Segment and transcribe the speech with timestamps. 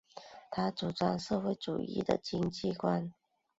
[0.49, 3.13] 他主张社会主义的经济观。